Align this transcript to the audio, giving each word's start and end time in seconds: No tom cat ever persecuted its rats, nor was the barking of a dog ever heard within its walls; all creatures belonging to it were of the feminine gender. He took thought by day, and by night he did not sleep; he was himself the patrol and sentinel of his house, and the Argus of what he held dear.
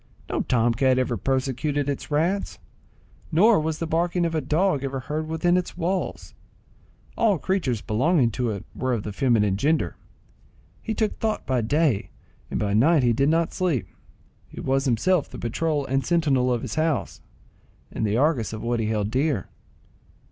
No 0.31 0.41
tom 0.41 0.73
cat 0.73 0.97
ever 0.97 1.15
persecuted 1.15 1.87
its 1.87 2.09
rats, 2.09 2.57
nor 3.31 3.59
was 3.59 3.77
the 3.77 3.85
barking 3.85 4.25
of 4.25 4.33
a 4.33 4.41
dog 4.41 4.83
ever 4.83 5.01
heard 5.01 5.27
within 5.27 5.57
its 5.57 5.77
walls; 5.77 6.33
all 7.15 7.37
creatures 7.37 7.81
belonging 7.81 8.31
to 8.31 8.49
it 8.49 8.65
were 8.73 8.93
of 8.93 9.03
the 9.03 9.13
feminine 9.13 9.57
gender. 9.57 9.95
He 10.81 10.95
took 10.95 11.19
thought 11.19 11.45
by 11.45 11.61
day, 11.61 12.09
and 12.49 12.59
by 12.59 12.73
night 12.73 13.03
he 13.03 13.13
did 13.13 13.29
not 13.29 13.53
sleep; 13.53 13.85
he 14.47 14.59
was 14.59 14.85
himself 14.85 15.29
the 15.29 15.37
patrol 15.37 15.85
and 15.85 16.03
sentinel 16.03 16.51
of 16.51 16.63
his 16.63 16.73
house, 16.81 17.21
and 17.91 18.03
the 18.03 18.17
Argus 18.17 18.53
of 18.53 18.63
what 18.63 18.79
he 18.79 18.87
held 18.87 19.11
dear. 19.11 19.49